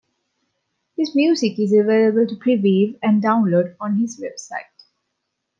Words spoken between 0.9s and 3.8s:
His music is available to preview and download